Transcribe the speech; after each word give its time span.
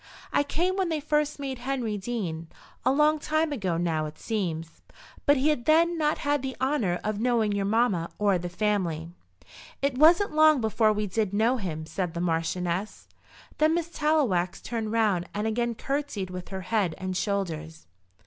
"I 0.33 0.41
came 0.41 0.77
when 0.77 0.89
they 0.89 0.99
first 0.99 1.37
made 1.37 1.59
Henry 1.59 1.95
dean, 1.95 2.47
a 2.83 2.91
long 2.91 3.19
time 3.19 3.51
ago 3.51 3.77
now 3.77 4.07
it 4.07 4.17
seems. 4.17 4.81
But 5.27 5.37
he 5.37 5.49
had 5.49 5.59
not 5.59 6.17
then 6.23 6.41
the 6.41 6.57
honour 6.59 6.99
of 7.03 7.19
knowing 7.19 7.51
your 7.51 7.67
mamma 7.67 8.09
or 8.17 8.39
the 8.39 8.49
family." 8.49 9.11
"It 9.79 9.99
wasn't 9.99 10.33
long 10.33 10.59
before 10.59 10.91
we 10.91 11.05
did 11.05 11.35
know 11.35 11.57
him," 11.57 11.85
said 11.85 12.15
the 12.15 12.19
Marchioness. 12.19 13.09
Then 13.59 13.75
Miss 13.75 13.89
Tallowax 13.91 14.59
turned 14.59 14.91
round 14.91 15.29
and 15.35 15.45
again 15.45 15.75
curtseyed 15.75 16.31
with 16.31 16.49
her 16.49 16.61
head 16.61 16.95
and 16.97 17.15
shoulders. 17.15 17.85